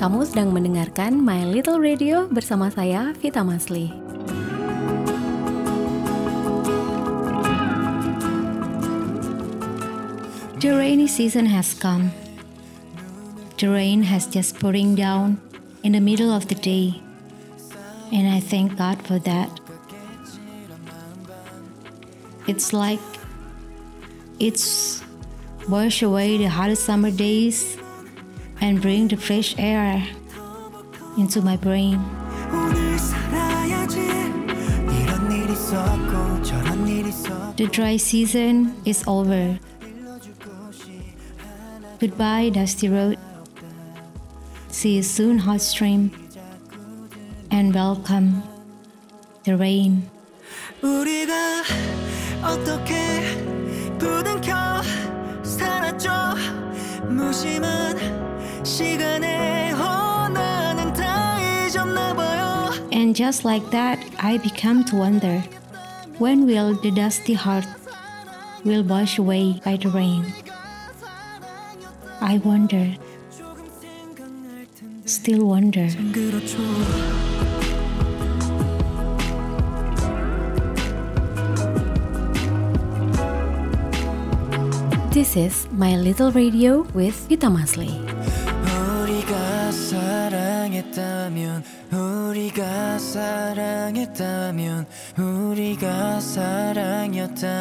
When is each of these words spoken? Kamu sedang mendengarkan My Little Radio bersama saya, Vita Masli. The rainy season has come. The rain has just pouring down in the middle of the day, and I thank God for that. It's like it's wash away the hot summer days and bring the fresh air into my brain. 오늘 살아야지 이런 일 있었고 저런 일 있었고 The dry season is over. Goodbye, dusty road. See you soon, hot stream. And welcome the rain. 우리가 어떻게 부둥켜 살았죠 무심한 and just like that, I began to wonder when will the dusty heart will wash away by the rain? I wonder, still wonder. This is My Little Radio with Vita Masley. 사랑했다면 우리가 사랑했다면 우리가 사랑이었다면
Kamu 0.00 0.24
sedang 0.24 0.56
mendengarkan 0.56 1.20
My 1.20 1.44
Little 1.44 1.76
Radio 1.76 2.24
bersama 2.32 2.72
saya, 2.72 3.12
Vita 3.20 3.44
Masli. 3.44 3.92
The 10.56 10.72
rainy 10.72 11.04
season 11.04 11.44
has 11.52 11.76
come. 11.76 12.16
The 13.60 13.68
rain 13.68 14.00
has 14.08 14.24
just 14.24 14.56
pouring 14.56 14.96
down 14.96 15.36
in 15.84 15.92
the 15.92 16.00
middle 16.00 16.32
of 16.32 16.48
the 16.48 16.56
day, 16.56 16.96
and 18.08 18.24
I 18.24 18.40
thank 18.40 18.80
God 18.80 19.04
for 19.04 19.20
that. 19.28 19.52
It's 22.48 22.72
like 22.72 23.04
it's 24.40 25.04
wash 25.68 26.00
away 26.00 26.40
the 26.40 26.48
hot 26.48 26.72
summer 26.80 27.12
days 27.12 27.76
and 28.61 28.81
bring 28.81 29.07
the 29.07 29.17
fresh 29.17 29.55
air 29.57 30.03
into 31.17 31.41
my 31.41 31.57
brain. 31.57 31.99
오늘 32.51 32.97
살아야지 32.97 33.99
이런 33.99 35.31
일 35.31 35.49
있었고 35.49 36.43
저런 36.43 36.87
일 36.87 37.07
있었고 37.07 37.55
The 37.55 37.69
dry 37.71 37.95
season 37.95 38.75
is 38.85 39.03
over. 39.07 39.59
Goodbye, 41.99 42.49
dusty 42.49 42.89
road. 42.89 43.17
See 44.69 44.95
you 44.95 45.03
soon, 45.03 45.39
hot 45.39 45.61
stream. 45.61 46.11
And 47.51 47.73
welcome 47.73 48.43
the 49.43 49.55
rain. 49.55 50.09
우리가 50.81 51.63
어떻게 52.43 52.93
부둥켜 53.97 54.53
살았죠 55.41 56.11
무심한 57.09 57.95
and 62.92 63.16
just 63.16 63.44
like 63.44 63.70
that, 63.70 63.98
I 64.18 64.36
began 64.36 64.84
to 64.84 64.96
wonder 64.96 65.40
when 66.18 66.44
will 66.44 66.74
the 66.74 66.90
dusty 66.90 67.32
heart 67.32 67.64
will 68.62 68.82
wash 68.82 69.18
away 69.18 69.60
by 69.64 69.76
the 69.76 69.88
rain? 69.88 70.26
I 72.20 72.36
wonder, 72.44 72.94
still 75.06 75.46
wonder. 75.46 75.88
This 85.10 85.36
is 85.36 85.66
My 85.72 85.96
Little 85.96 86.30
Radio 86.30 86.82
with 86.92 87.14
Vita 87.28 87.48
Masley. 87.48 88.49
사랑했다면 90.80 91.62
우리가 91.92 92.98
사랑했다면 92.98 94.86
우리가 95.18 96.20
사랑이었다면 96.20 97.60